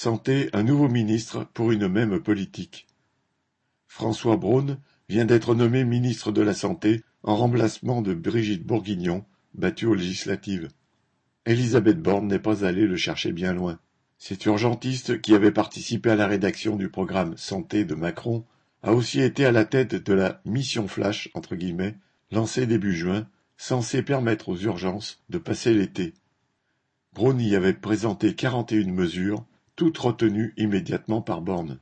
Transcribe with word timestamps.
Santé 0.00 0.48
un 0.52 0.62
nouveau 0.62 0.88
ministre 0.88 1.48
pour 1.54 1.72
une 1.72 1.88
même 1.88 2.20
politique. 2.20 2.86
François 3.88 4.36
Braun 4.36 4.78
vient 5.08 5.24
d'être 5.24 5.56
nommé 5.56 5.84
ministre 5.84 6.30
de 6.30 6.40
la 6.40 6.54
Santé 6.54 7.02
en 7.24 7.34
remplacement 7.34 8.00
de 8.00 8.14
Brigitte 8.14 8.64
Bourguignon, 8.64 9.24
battue 9.54 9.86
aux 9.86 9.94
législatives. 9.94 10.68
Elisabeth 11.46 12.00
Borne 12.00 12.28
n'est 12.28 12.38
pas 12.38 12.64
allée 12.64 12.86
le 12.86 12.96
chercher 12.96 13.32
bien 13.32 13.52
loin. 13.52 13.80
Cet 14.18 14.46
urgentiste, 14.46 15.20
qui 15.20 15.34
avait 15.34 15.50
participé 15.50 16.10
à 16.10 16.14
la 16.14 16.28
rédaction 16.28 16.76
du 16.76 16.88
programme 16.88 17.36
Santé 17.36 17.84
de 17.84 17.96
Macron, 17.96 18.44
a 18.84 18.92
aussi 18.92 19.20
été 19.20 19.46
à 19.46 19.50
la 19.50 19.64
tête 19.64 19.96
de 19.96 20.12
la 20.12 20.40
mission 20.44 20.86
flash, 20.86 21.28
entre 21.34 21.56
guillemets, 21.56 21.96
lancée 22.30 22.68
début 22.68 22.94
juin, 22.94 23.26
censée 23.56 24.04
permettre 24.04 24.50
aux 24.50 24.58
urgences 24.58 25.20
de 25.28 25.38
passer 25.38 25.74
l'été. 25.74 26.14
Braun 27.14 27.40
y 27.40 27.56
avait 27.56 27.74
présenté 27.74 28.36
quarante 28.36 28.70
et 28.70 28.76
une 28.76 28.94
mesures, 28.94 29.44
toutes 29.78 29.98
retenues 29.98 30.54
immédiatement 30.56 31.22
par 31.22 31.40
Borne. 31.40 31.78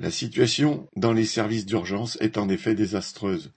La 0.00 0.10
situation 0.10 0.88
dans 0.96 1.12
les 1.12 1.24
services 1.24 1.64
d'urgence 1.64 2.18
est 2.20 2.38
en 2.38 2.48
effet 2.48 2.74
désastreuse. 2.74 3.52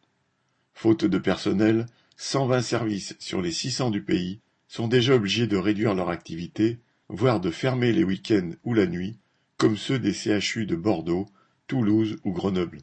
Faute 0.75 1.05
de 1.05 1.17
personnel, 1.17 1.87
120 2.17 2.61
services 2.61 3.15
sur 3.17 3.41
les 3.41 3.51
600 3.51 3.89
du 3.89 4.03
pays 4.03 4.41
sont 4.67 4.87
déjà 4.87 5.15
obligés 5.15 5.47
de 5.47 5.57
réduire 5.57 5.95
leur 5.95 6.09
activité, 6.09 6.77
voire 7.09 7.39
de 7.39 7.49
fermer 7.49 7.91
les 7.93 8.03
week-ends 8.03 8.51
ou 8.63 8.75
la 8.75 8.85
nuit, 8.85 9.17
comme 9.57 9.75
ceux 9.75 9.97
des 9.97 10.13
CHU 10.13 10.67
de 10.67 10.75
Bordeaux, 10.75 11.25
Toulouse 11.65 12.17
ou 12.23 12.31
Grenoble. 12.31 12.77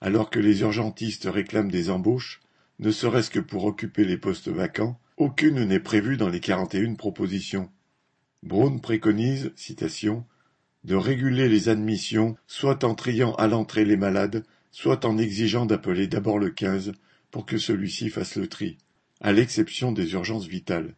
Alors 0.00 0.30
que 0.30 0.40
les 0.40 0.62
urgentistes 0.62 1.28
réclament 1.32 1.70
des 1.70 1.88
embauches, 1.88 2.40
ne 2.80 2.90
serait-ce 2.90 3.30
que 3.30 3.38
pour 3.38 3.64
occuper 3.64 4.04
les 4.04 4.16
postes 4.16 4.48
vacants, 4.48 4.98
aucune 5.18 5.62
n'est 5.62 5.78
prévue 5.78 6.16
dans 6.16 6.28
les 6.28 6.40
41 6.40 6.94
propositions. 6.94 7.70
Braun 8.42 8.78
préconise, 8.78 9.52
citation, 9.56 10.24
de 10.84 10.94
réguler 10.94 11.48
les 11.48 11.68
admissions, 11.68 12.36
soit 12.46 12.84
en 12.84 12.94
triant 12.94 13.34
à 13.34 13.46
l'entrée 13.48 13.84
les 13.84 13.96
malades, 13.96 14.44
soit 14.70 15.04
en 15.04 15.18
exigeant 15.18 15.66
d'appeler 15.66 16.06
d'abord 16.06 16.38
le 16.38 16.50
15 16.50 16.92
pour 17.30 17.46
que 17.46 17.58
celui-ci 17.58 18.10
fasse 18.10 18.36
le 18.36 18.46
tri, 18.46 18.78
à 19.20 19.32
l'exception 19.32 19.92
des 19.92 20.12
urgences 20.12 20.46
vitales. 20.46 20.94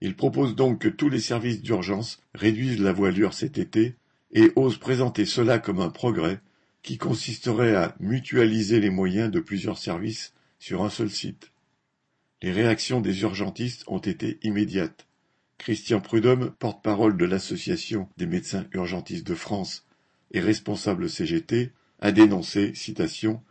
Il 0.00 0.14
propose 0.14 0.54
donc 0.54 0.80
que 0.80 0.88
tous 0.88 1.08
les 1.08 1.20
services 1.20 1.62
d'urgence 1.62 2.20
réduisent 2.34 2.80
la 2.80 2.92
voilure 2.92 3.34
cet 3.34 3.58
été 3.58 3.96
et 4.32 4.52
ose 4.54 4.78
présenter 4.78 5.24
cela 5.24 5.58
comme 5.58 5.80
un 5.80 5.90
progrès 5.90 6.40
qui 6.82 6.98
consisterait 6.98 7.74
à 7.74 7.96
mutualiser 7.98 8.80
les 8.80 8.90
moyens 8.90 9.30
de 9.30 9.40
plusieurs 9.40 9.78
services 9.78 10.32
sur 10.58 10.84
un 10.84 10.90
seul 10.90 11.10
site. 11.10 11.50
Les 12.42 12.52
réactions 12.52 13.00
des 13.00 13.22
urgentistes 13.22 13.84
ont 13.88 13.98
été 13.98 14.38
immédiates. 14.42 15.07
Christian 15.58 16.00
Prudhomme, 16.00 16.52
porte-parole 16.58 17.16
de 17.16 17.24
l'Association 17.24 18.08
des 18.16 18.26
médecins 18.26 18.66
urgentistes 18.72 19.26
de 19.26 19.34
France 19.34 19.84
et 20.30 20.40
responsable 20.40 21.10
CGT, 21.10 21.72
a 22.00 22.12
dénoncé, 22.12 22.74
citation, 22.74 23.42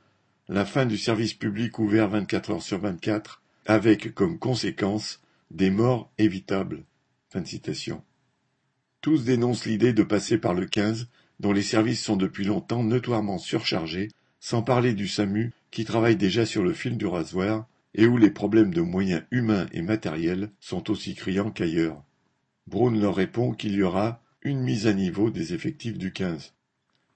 la 0.47 0.66
fin 0.66 0.86
du 0.86 0.97
service 0.97 1.33
public 1.33 1.77
ouvert 1.80 2.09
24 2.09 2.52
heures 2.52 2.64
sur 2.64 2.80
24 2.80 3.41
avec 3.66 4.14
comme 4.14 4.39
conséquence 4.39 5.22
des 5.52 5.69
morts 5.69 6.09
évitables. 6.17 6.83
Tous 9.02 9.23
dénoncent 9.23 9.66
l'idée 9.66 9.94
de 9.94 10.03
passer 10.03 10.38
par 10.38 10.53
le 10.53 10.66
15 10.66 11.08
dont 11.39 11.52
les 11.52 11.61
services 11.61 12.03
sont 12.03 12.16
depuis 12.16 12.45
longtemps 12.45 12.83
notoirement 12.83 13.38
surchargés, 13.38 14.09
sans 14.39 14.64
parler 14.64 14.94
du 14.94 15.08
SAMU 15.08 15.52
qui 15.69 15.86
travaille 15.86 16.16
déjà 16.16 16.45
sur 16.45 16.64
le 16.64 16.73
fil 16.73 16.97
du 16.97 17.05
rasoir 17.05 17.67
et 17.98 18.06
où 18.06 18.17
les 18.17 18.30
problèmes 18.30 18.73
de 18.73 18.81
moyens 18.81 19.23
humains 19.31 19.66
et 19.72 19.81
matériels 19.81 20.52
sont 20.59 20.92
aussi 20.92 21.16
criants 21.16 21.50
qu'ailleurs. 21.50 22.04
Braun 22.67 22.92
leur 22.92 23.16
répond 23.16 23.54
qu'il 23.54 23.73
y 23.73 23.81
aura 23.81 24.22
une 24.44 24.62
mise 24.62 24.86
à 24.86 24.94
niveau 24.94 25.31
des 25.31 25.54
effectifs 25.54 25.98
du 25.98 26.14
15. 26.14 26.54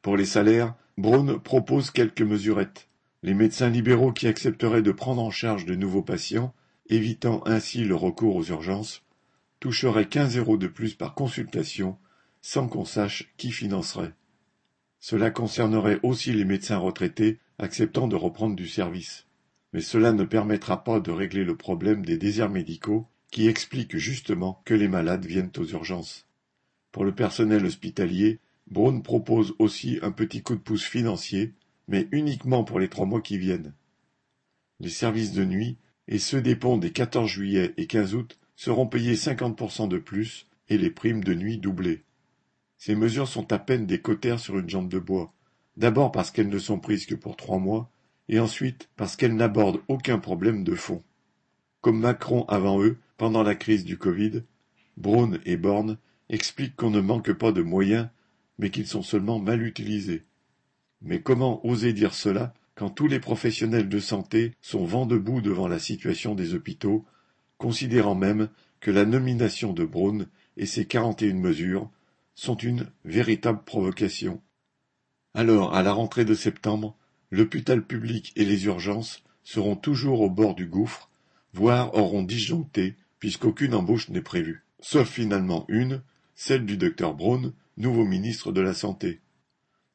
Pour 0.02 0.18
les 0.18 0.26
salaires, 0.26 0.74
Braun 0.98 1.40
propose 1.40 1.92
quelques 1.92 2.24
mesurettes. 2.24 2.90
Les 3.22 3.36
médecins 3.36 3.70
libéraux 3.70 4.12
qui 4.12 4.28
accepteraient 4.28 4.82
de 4.82 4.92
prendre 4.92 5.22
en 5.22 5.30
charge 5.30 5.66
de 5.66 5.76
nouveaux 5.76 6.02
patients, 6.02 6.54
évitant 6.90 7.44
ainsi 7.46 7.84
le 7.84 7.96
recours 7.96 8.36
aux 8.36 8.46
urgences, 8.46 9.04
toucheraient 9.60 10.08
15 10.08 10.38
euros 10.38 10.58
de 10.58 10.68
plus 10.68 10.96
par 10.96 11.14
consultation, 11.14 11.98
sans 12.42 12.68
qu'on 12.68 12.86
sache 12.86 13.32
qui 13.38 13.52
financerait. 13.52 14.14
Cela 15.00 15.30
concernerait 15.30 16.00
aussi 16.02 16.34
les 16.34 16.46
médecins 16.46 16.80
retraités 16.80 17.38
acceptant 17.60 18.08
de 18.08 18.16
reprendre 18.16 18.56
du 18.56 18.68
service 18.68 19.28
mais 19.74 19.82
cela 19.82 20.12
ne 20.12 20.24
permettra 20.24 20.84
pas 20.84 21.00
de 21.00 21.12
régler 21.12 21.44
le 21.44 21.56
problème 21.56 22.06
des 22.06 22.18
déserts 22.18 22.50
médicaux 22.50 23.08
qui 23.32 23.48
explique 23.48 23.98
justement 23.98 24.62
que 24.66 24.74
les 24.74 24.90
malades 24.90 25.26
viennent 25.26 25.52
aux 25.58 25.66
urgences. 25.66 26.28
Pour 26.92 27.06
le 27.06 27.16
personnel 27.16 27.66
hospitalier, 27.66 28.40
Braun 28.68 29.02
propose 29.02 29.56
aussi 29.60 30.00
un 30.02 30.12
petit 30.12 30.42
coup 30.42 30.56
de 30.56 30.62
pouce 30.62 30.84
financier, 30.84 31.54
mais 31.88 32.08
uniquement 32.12 32.64
pour 32.64 32.80
les 32.80 32.90
trois 32.90 33.06
mois 33.06 33.22
qui 33.22 33.38
viennent. 33.38 33.74
Les 34.80 34.90
services 34.90 35.32
de 35.32 35.46
nuit 35.46 35.78
et 36.08 36.20
ceux 36.20 36.42
des 36.42 36.56
ponts 36.56 36.78
des 36.78 36.92
14 36.92 37.30
juillet 37.30 37.74
et 37.78 37.88
15 37.88 38.16
août 38.16 38.38
seront 38.56 38.88
payés 38.88 39.16
50% 39.16 39.88
de 39.88 39.98
plus 39.98 40.48
et 40.70 40.78
les 40.78 40.90
primes 40.90 41.24
de 41.24 41.34
nuit 41.34 41.58
doublées. 41.58 42.04
Ces 42.78 42.96
mesures 42.96 43.28
sont 43.28 43.52
à 43.54 43.60
peine 43.60 43.86
des 43.86 44.02
cotères 44.02 44.40
sur 44.40 44.58
une 44.58 44.70
jambe 44.70 44.90
de 44.90 45.00
bois, 45.00 45.34
d'abord 45.78 46.12
parce 46.12 46.32
qu'elles 46.32 46.50
ne 46.50 46.60
sont 46.60 46.80
prises 46.80 47.06
que 47.06 47.16
pour 47.16 47.38
trois 47.38 47.60
mois, 47.60 47.90
et 48.32 48.40
ensuite 48.40 48.90
parce 48.96 49.16
qu'elles 49.16 49.36
n'abordent 49.36 49.82
aucun 49.88 50.18
problème 50.18 50.64
de 50.64 50.74
fond. 50.74 51.04
Comme 51.82 52.00
Macron 52.00 52.46
avant 52.48 52.82
eux, 52.82 52.98
pendant 53.18 53.44
la 53.44 53.56
crise 53.56 53.86
du 53.86 53.98
Covid, 53.98 54.44
Braun 54.98 55.40
et 55.46 55.58
Borne 55.58 55.98
expliquent 56.30 56.76
qu'on 56.76 56.90
ne 56.90 57.02
manque 57.02 57.34
pas 57.34 57.52
de 57.52 57.62
moyens, 57.62 58.08
mais 58.58 58.72
qu'ils 58.72 58.88
sont 58.88 59.04
seulement 59.04 59.38
mal 59.38 59.62
utilisés. 59.62 60.24
Mais 61.02 61.22
comment 61.22 61.66
oser 61.66 61.94
dire 61.94 62.14
cela 62.14 62.54
quand 62.76 62.90
tous 62.90 63.08
les 63.08 63.20
professionnels 63.20 63.90
de 63.90 64.00
santé 64.00 64.54
sont 64.62 64.86
vent 64.86 65.06
debout 65.06 65.42
devant 65.42 65.68
la 65.68 65.78
situation 65.78 66.34
des 66.34 66.56
hôpitaux, 66.56 67.06
considérant 67.58 68.16
même 68.16 68.50
que 68.80 68.92
la 68.92 69.06
nomination 69.06 69.74
de 69.74 69.84
Braun 69.84 70.26
et 70.58 70.66
ses 70.66 70.86
quarante 70.86 71.22
et 71.22 71.28
une 71.28 71.42
mesures 71.42 71.90
sont 72.34 72.56
une 72.56 72.88
véritable 73.04 73.64
provocation? 73.66 74.42
Alors, 75.34 75.76
à 75.76 75.84
la 75.84 75.92
rentrée 75.92 76.26
de 76.26 76.34
septembre, 76.34 76.96
L'hôpital 77.32 77.82
public 77.82 78.34
et 78.36 78.44
les 78.44 78.66
urgences 78.66 79.24
seront 79.44 79.78
toujours 79.78 80.22
au 80.22 80.30
bord 80.30 80.54
du 80.54 80.66
gouffre, 80.66 81.10
voire 81.54 81.96
auront 81.96 82.24
disjoncté, 82.24 82.96
puisqu'aucune 83.20 83.74
embauche 83.74 84.10
n'est 84.10 84.22
prévue. 84.22 84.64
Sauf 84.82 85.10
finalement 85.10 85.66
une, 85.70 86.02
celle 86.36 86.66
du 86.66 86.76
docteur 86.76 87.14
Braun, 87.14 87.54
nouveau 87.78 88.04
ministre 88.04 88.52
de 88.52 88.62
la 88.62 88.74
Santé. 88.74 89.22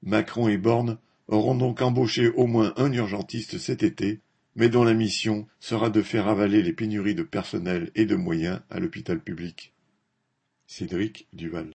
Macron 0.03 0.49
et 0.49 0.57
Borne 0.57 0.99
auront 1.29 1.55
donc 1.55 1.83
embauché 1.83 2.29
au 2.31 2.47
moins 2.47 2.73
un 2.77 2.93
urgentiste 2.93 3.59
cet 3.59 3.83
été, 3.83 4.21
mais 4.55 4.69
dont 4.69 4.85
la 4.85 4.95
mission 4.95 5.47
sera 5.61 5.91
de 5.91 6.03
faire 6.03 6.29
avaler 6.29 6.63
les 6.63 6.73
pénuries 6.73 7.15
de 7.15 7.23
personnel 7.23 7.91
et 7.95 8.07
de 8.07 8.17
moyens 8.17 8.61
à 8.71 8.81
l'hôpital 8.81 9.21
public. 9.21 9.75
Cédric 10.67 11.29
Duval 11.33 11.75